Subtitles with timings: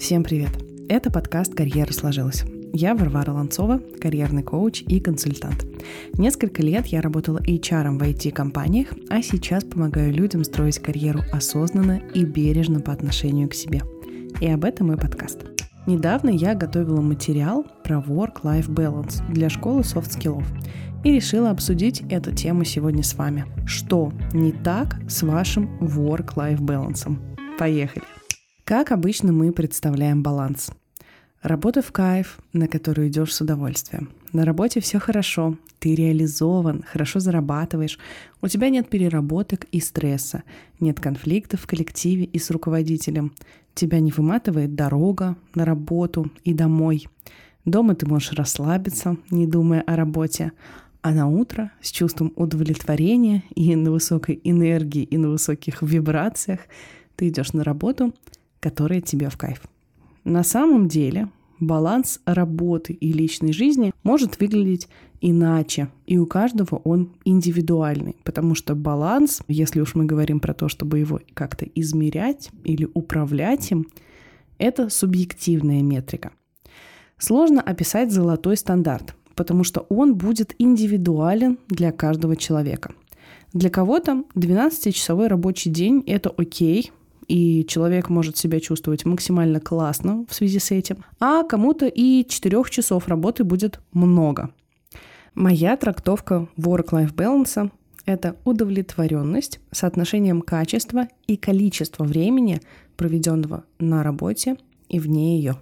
[0.00, 0.48] Всем привет!
[0.88, 2.44] Это подкаст «Карьера сложилась».
[2.72, 5.66] Я Варвара Ланцова, карьерный коуч и консультант.
[6.14, 12.24] Несколько лет я работала HR в IT-компаниях, а сейчас помогаю людям строить карьеру осознанно и
[12.24, 13.82] бережно по отношению к себе.
[14.40, 15.44] И об этом мой подкаст.
[15.86, 20.46] Недавно я готовила материал про work-life balance для школы софт-скиллов
[21.04, 23.44] и решила обсудить эту тему сегодня с вами.
[23.66, 27.06] Что не так с вашим work-life balance?
[27.58, 28.19] Поехали!
[28.70, 30.70] Как обычно мы представляем баланс?
[31.42, 34.10] Работа в кайф, на которую идешь с удовольствием.
[34.32, 37.98] На работе все хорошо, ты реализован, хорошо зарабатываешь,
[38.40, 40.44] у тебя нет переработок и стресса,
[40.78, 43.34] нет конфликтов в коллективе и с руководителем,
[43.74, 47.08] тебя не выматывает дорога на работу и домой.
[47.64, 50.52] Дома ты можешь расслабиться, не думая о работе,
[51.02, 56.60] а на утро с чувством удовлетворения и на высокой энергии и на высоких вибрациях
[57.16, 58.14] ты идешь на работу–
[58.60, 59.62] которые тебе в кайф.
[60.24, 61.28] На самом деле
[61.58, 64.88] баланс работы и личной жизни может выглядеть
[65.20, 70.68] иначе, и у каждого он индивидуальный, потому что баланс, если уж мы говорим про то,
[70.68, 73.86] чтобы его как-то измерять или управлять им,
[74.58, 76.32] это субъективная метрика.
[77.18, 82.92] Сложно описать золотой стандарт, потому что он будет индивидуален для каждого человека.
[83.52, 86.92] Для кого-то 12-часовой рабочий день– это окей,
[87.30, 92.64] и человек может себя чувствовать максимально классно в связи с этим, а кому-то и 4
[92.68, 94.50] часов работы будет много.
[95.36, 97.70] Моя трактовка work-life balance—
[98.04, 102.60] это удовлетворенность соотношением качества и количества времени,
[102.96, 104.56] проведенного на работе
[104.88, 105.54] и вне ее.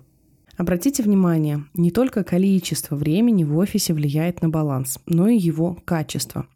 [0.57, 6.47] Обратите внимание, не только количество времени в офисе влияет на баланс, но и его качество.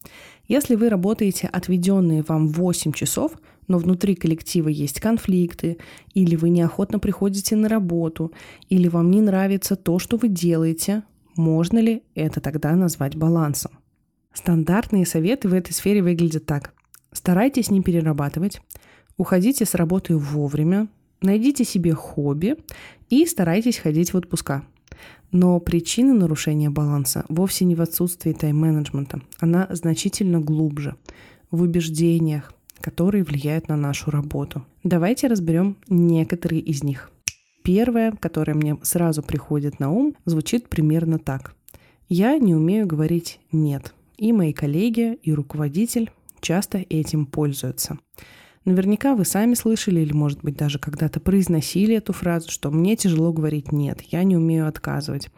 [0.48, 3.33] Если вы работаете отведенные вам 8 часов–
[3.68, 5.78] но внутри коллектива есть конфликты,
[6.14, 8.32] или вы неохотно приходите на работу,
[8.68, 11.02] или вам не нравится то, что вы делаете,
[11.36, 13.72] можно ли это тогда назвать балансом?
[14.34, 16.74] Стандартные советы в этой сфере выглядят так.
[17.12, 18.61] Старайтесь не перерабатывать,
[19.17, 20.89] уходите с работы вовремя,
[21.20, 22.56] найдите себе хобби
[23.11, 24.64] и старайтесь ходить в отпуска.
[25.30, 29.23] Но причина нарушения баланса вовсе не в отсутствии тайм-менеджмента.
[29.39, 30.96] Она значительно глубже.
[31.50, 34.66] В убеждениях, которые влияют на нашу работу.
[34.84, 37.10] Давайте разберем некоторые из них.
[37.62, 41.54] Первое, которое мне сразу приходит на ум, звучит примерно так.
[42.08, 43.94] Я не умею говорить «нет».
[44.18, 46.10] И мои коллеги, и руководитель
[46.40, 47.98] часто этим пользуются.
[48.64, 53.32] Наверняка вы сами слышали или, может быть, даже когда-то произносили эту фразу, что мне тяжело
[53.32, 55.30] говорить «нет», я не умею отказывать.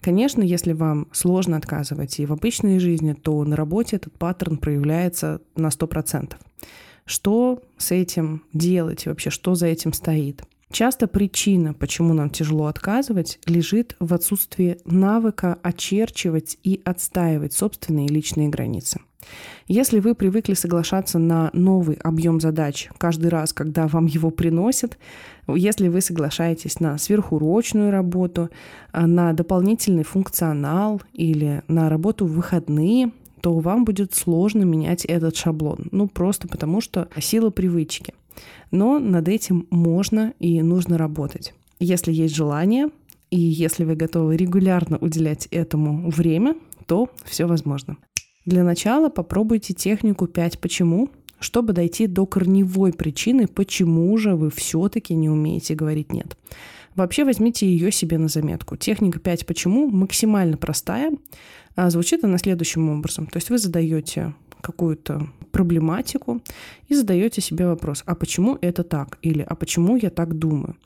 [0.00, 5.40] Конечно, если вам сложно отказывать и в обычной жизни, то на работе этот паттерн проявляется
[5.54, 6.34] на 100%.
[7.04, 10.42] Что с этим делать и вообще, что за этим стоит?
[10.70, 18.48] Часто причина, почему нам тяжело отказывать, лежит в отсутствии навыка очерчивать и отстаивать собственные личные
[18.48, 19.00] границы.
[19.68, 24.98] Если вы привыкли соглашаться на новый объем задач каждый раз, когда вам его приносят,
[25.46, 28.48] если вы соглашаетесь на сверхурочную работу,
[28.92, 35.88] на дополнительный функционал или на работу в выходные, то вам будет сложно менять этот шаблон.
[35.90, 38.14] Ну, просто потому что сила привычки.
[38.70, 41.52] Но над этим можно и нужно работать.
[41.80, 42.88] Если есть желание,
[43.30, 46.54] и если вы готовы регулярно уделять этому время,
[46.86, 47.96] то все возможно.
[48.46, 51.10] Для начала попробуйте технику 5 почему,
[51.40, 56.36] чтобы дойти до корневой причины, почему же вы все-таки не умеете говорить нет.
[56.94, 58.76] Вообще возьмите ее себе на заметку.
[58.76, 61.12] Техника 5 почему максимально простая.
[61.74, 63.26] А звучит она следующим образом.
[63.26, 66.40] То есть вы задаете какую-то проблематику
[66.88, 69.18] и задаете себе вопрос, а почему это так?
[69.22, 70.76] Или а почему я так думаю?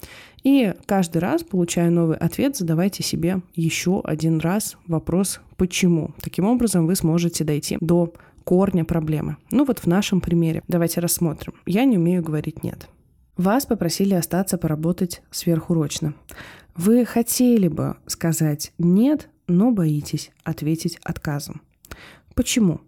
[0.43, 6.13] И каждый раз, получая новый ответ, задавайте себе еще один раз вопрос «почему?».
[6.21, 8.13] Таким образом вы сможете дойти до
[8.45, 9.37] корня проблемы.
[9.51, 10.63] Ну вот в нашем примере.
[10.69, 11.55] Давайте рассмотрим.
[11.67, 12.89] Я не умею говорить «нет».
[13.37, 16.15] Вас попросили остаться поработать сверхурочно.
[16.75, 21.63] Вы хотели бы сказать «нет», но боитесь ответить отказом.
[22.35, 22.81] Почему?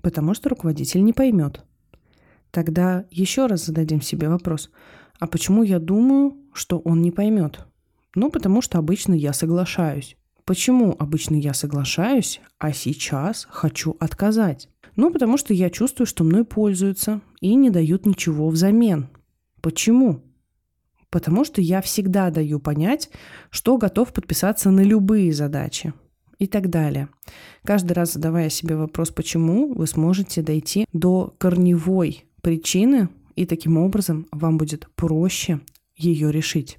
[0.00, 1.64] Потому что руководитель не поймет.
[2.50, 4.70] Тогда еще раз зададим себе вопрос,
[5.18, 7.66] а почему я думаю, что он не поймет?
[8.14, 10.16] Ну, потому что обычно я соглашаюсь.
[10.44, 14.68] Почему обычно я соглашаюсь, а сейчас хочу отказать?
[14.96, 19.08] Ну, потому что я чувствую, что мной пользуются и не дают ничего взамен.
[19.62, 20.20] Почему?
[21.08, 23.10] Потому что я всегда даю понять,
[23.50, 25.94] что готов подписаться на любые задачи
[26.38, 27.08] и так далее.
[27.64, 34.26] Каждый раз задавая себе вопрос «почему?», вы сможете дойти до корневой причины, и таким образом
[34.32, 35.60] вам будет проще
[35.96, 36.78] ее решить.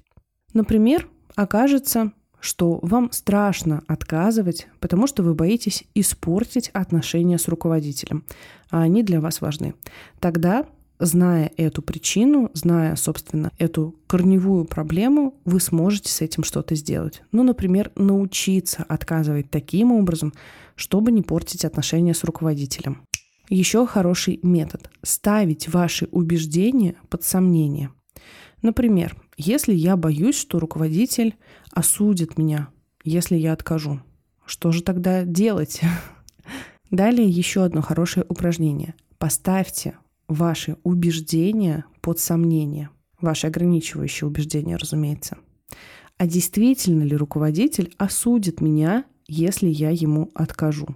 [0.52, 8.24] Например, окажется, что вам страшно отказывать, потому что вы боитесь испортить отношения с руководителем,
[8.70, 9.74] а они для вас важны.
[10.20, 10.66] Тогда
[10.98, 17.22] зная эту причину, зная, собственно, эту корневую проблему, вы сможете с этим что-то сделать.
[17.32, 20.32] Ну, например, научиться отказывать таким образом,
[20.74, 23.02] чтобы не портить отношения с руководителем.
[23.48, 27.90] Еще хороший метод– ставить ваши убеждения под сомнение.
[28.62, 31.36] Например, если я боюсь, что руководитель
[31.72, 32.68] осудит меня,
[33.04, 34.00] если я откажу,
[34.46, 35.82] что же тогда делать?
[36.90, 38.94] Далее еще одно хорошее упражнение.
[39.18, 39.98] Поставьте
[40.28, 42.90] ваши убеждения под сомнение.
[43.20, 45.38] Ваши ограничивающие убеждения, разумеется.
[46.18, 50.88] А действительно ли руководитель осудит меня, если я ему откажу?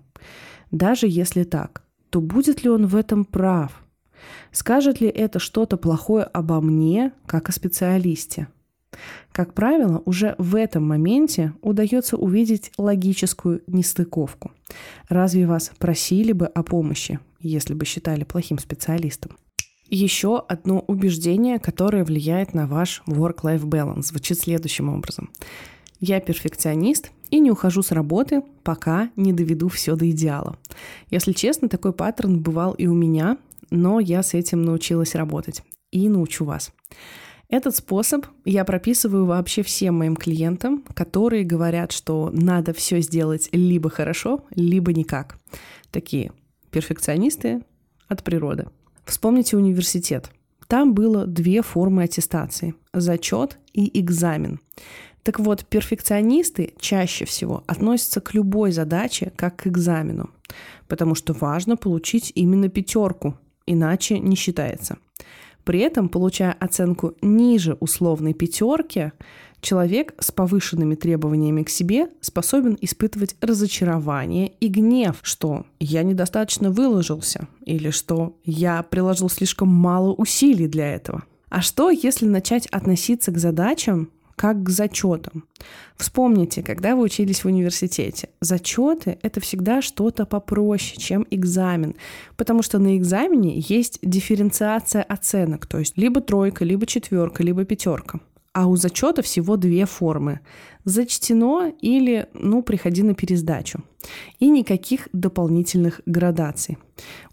[0.70, 3.84] Даже если так, то будет ли он в этом прав?
[4.52, 8.48] Скажет ли это что-то плохое обо мне, как о специалисте?
[9.32, 14.52] Как правило, уже в этом моменте удается увидеть логическую нестыковку.
[15.08, 19.36] Разве вас просили бы о помощи, если бы считали плохим специалистом?
[19.90, 25.30] Еще одно убеждение, которое влияет на ваш work-life balance, звучит следующим образом.
[26.00, 30.58] Я перфекционист и не ухожу с работы, пока не доведу все до идеала.
[31.10, 33.38] Если честно, такой паттерн бывал и у меня,
[33.70, 36.72] но я с этим научилась работать и научу вас.
[37.50, 43.88] Этот способ я прописываю вообще всем моим клиентам, которые говорят, что надо все сделать либо
[43.88, 45.38] хорошо, либо никак.
[45.90, 46.32] Такие
[46.70, 47.62] перфекционисты
[48.06, 48.66] от природы.
[49.06, 50.30] Вспомните университет.
[50.66, 54.60] Там было две формы аттестации– зачет и экзамен.
[55.22, 60.28] Так вот, перфекционисты чаще всего относятся к любой задаче как к экзамену,
[60.86, 64.98] потому что важно получить именно пятерку, иначе не считается–
[65.68, 69.12] при этом, получая оценку ниже условной пятерки,
[69.60, 77.48] человек с повышенными требованиями к себе способен испытывать разочарование и гнев, что я недостаточно выложился
[77.66, 81.24] или что я приложил слишком мало усилий для этого.
[81.50, 84.08] А что, если начать относиться к задачам
[84.38, 85.44] как к зачетам.
[85.96, 91.96] Вспомните, когда вы учились в университете, зачеты— это всегда что-то попроще, чем экзамен,
[92.36, 98.20] потому что на экзамене есть дифференциация оценок, то есть либо тройка, либо четверка, либо пятерка.
[98.52, 100.40] А у зачета всего две формы.
[100.84, 103.84] Зачтено или, ну, приходи на пересдачу.
[104.38, 106.78] И никаких дополнительных градаций.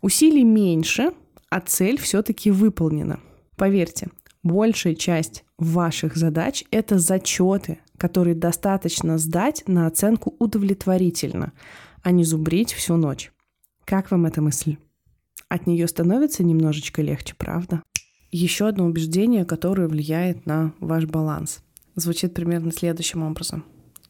[0.01, 1.11] Усилий меньше,
[1.49, 3.19] а цель все-таки выполнена.
[3.55, 4.09] Поверьте,
[4.43, 11.53] большая часть ваших задач— это зачеты, которые достаточно сдать на оценку удовлетворительно,
[12.03, 13.31] а не зубрить всю ночь.
[13.85, 14.77] Как вам эта мысль?
[15.47, 17.83] От нее становится немножечко легче, правда?
[18.31, 21.61] Еще одно убеждение, которое влияет на ваш баланс.
[21.95, 23.63] Звучит примерно следующим образом.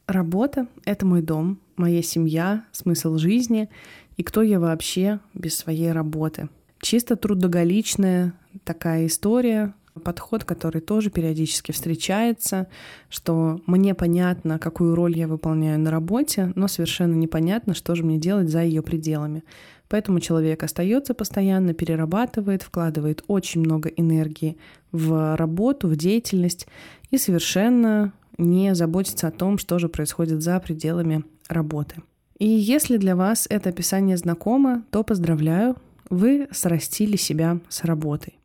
[0.06, 3.68] Работа— это мой дом, моя семья, смысл жизни
[4.16, 6.48] и кто я вообще без своей работы.
[6.80, 8.34] Чисто трудоголичная
[8.64, 12.68] такая история, подход, который тоже периодически встречается,
[13.08, 18.18] что мне понятно, какую роль я выполняю на работе, но совершенно непонятно, что же мне
[18.18, 19.44] делать за ее пределами.
[19.88, 24.56] Поэтому человек остается постоянно, перерабатывает, вкладывает очень много энергии
[24.90, 26.66] в работу, в деятельность
[27.10, 32.02] и совершенно не заботится о том, что же происходит за пределами работы.
[32.38, 35.76] И если для вас это описание знакомо, то поздравляю,
[36.10, 38.38] вы срастили себя с работой.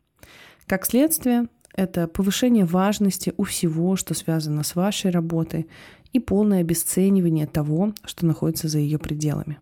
[0.66, 5.66] Как следствие, это повышение важности у всего, что связано с вашей работой,
[6.12, 9.58] и полное обесценивание того, что находится за ее пределами.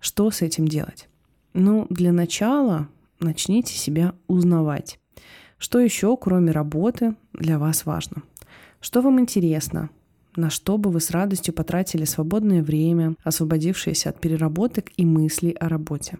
[0.00, 1.08] Что с этим делать?
[1.54, 2.88] Ну, для начала
[3.20, 4.98] начните себя узнавать.
[5.56, 8.22] Что еще, кроме работы, для вас важно?
[8.80, 9.90] Что вам интересно?
[10.36, 15.68] На что бы вы с радостью потратили свободное время, освободившееся от переработок и мыслей о
[15.68, 16.18] работе?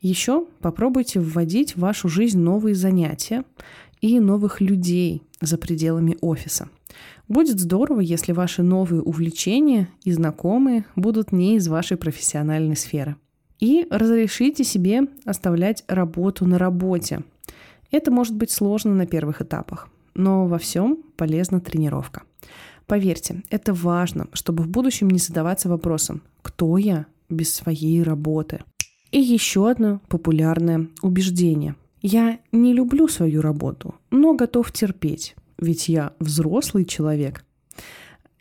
[0.00, 3.44] Еще попробуйте вводить в вашу жизнь новые занятия
[4.00, 6.70] и новых людей за пределами офиса.
[7.28, 13.16] Будет здорово, если ваши новые увлечения и знакомые будут не из вашей профессиональной сферы.
[13.58, 17.22] И разрешите себе оставлять работу на работе.
[17.90, 22.22] Это может быть сложно на первых этапах, но во всем полезна тренировка.
[22.86, 28.64] Поверьте, это важно, чтобы в будущем не задаваться вопросом, кто я без своей работы–
[29.12, 31.74] и еще одно популярное убеждение.
[32.02, 37.44] Я не люблю свою работу, но готов терпеть, ведь я взрослый человек.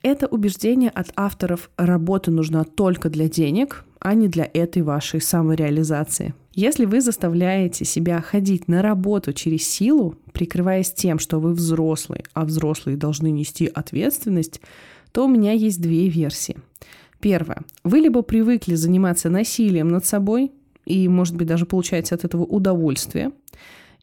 [0.01, 6.33] Это убеждение от авторов «работа нужна только для денег», а не для этой вашей самореализации.
[6.53, 12.45] Если вы заставляете себя ходить на работу через силу, прикрываясь тем, что вы взрослый, а
[12.45, 14.61] взрослые должны нести ответственность,
[15.11, 16.57] то у меня есть две версии.
[17.19, 17.63] Первое.
[17.83, 20.53] Вы либо привыкли заниматься насилием над собой,
[20.89, 23.31] и, может быть, даже получаете от этого удовольствие,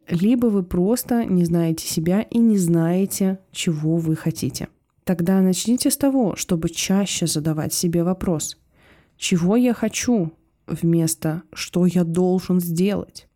[0.08, 4.68] либо вы просто не знаете себя и не знаете, чего вы хотите.
[5.04, 8.56] Тогда начните с того, чтобы чаще задавать себе вопрос,
[9.16, 10.32] чего я хочу,
[10.66, 13.28] вместо что я должен сделать.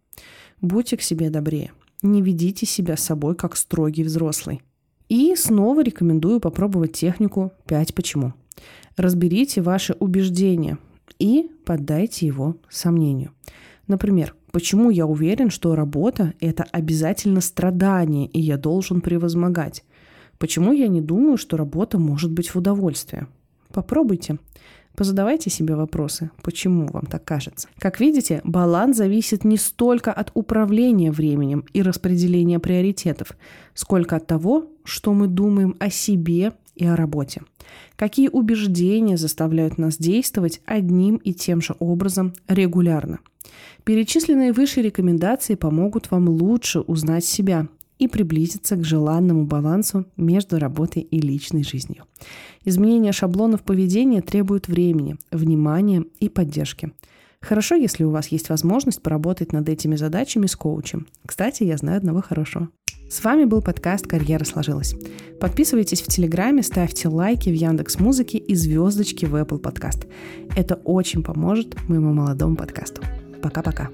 [0.60, 1.72] Будьте к себе добрее.
[2.02, 4.62] Не ведите себя с собой как строгий взрослый.
[5.08, 8.32] И снова рекомендую попробовать технику 5 почему.
[8.96, 10.78] Разберите ваши убеждения
[11.20, 13.30] и поддайте его сомнению.
[13.86, 19.84] Например, почему я уверен, что работа– это обязательно страдание, и я должен превозмогать?
[20.38, 23.28] Почему я не думаю, что работа может быть в удовольствие?
[23.72, 24.38] Попробуйте.
[24.96, 27.68] Позадавайте себе вопросы, почему вам так кажется.
[27.78, 33.32] Как видите, баланс зависит не столько от управления временем и распределения приоритетов,
[33.74, 37.42] сколько от того, что мы думаем о себе и о работе.
[37.96, 43.20] Какие убеждения заставляют нас действовать одним и тем же образом регулярно.
[43.84, 51.02] Перечисленные выше рекомендации помогут вам лучше узнать себя и приблизиться к желанному балансу между работой
[51.02, 52.04] и личной жизнью.
[52.64, 56.92] Изменение шаблонов поведения требует времени, внимания и поддержки.
[57.40, 61.06] Хорошо, если у вас есть возможность поработать над этими задачами с коучем.
[61.24, 62.68] Кстати, я знаю одного хорошего.
[63.10, 64.94] С вами был подкаст «Карьера сложилась».
[65.40, 70.06] Подписывайтесь в Телеграме, ставьте лайки в Яндекс Музыке и звездочки в Apple Podcast.
[70.54, 73.02] Это очень поможет моему молодому подкасту.
[73.42, 73.90] Пока-пока.